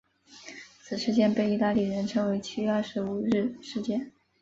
[0.81, 4.11] 此事件被意大利人称为七月二十五日事件。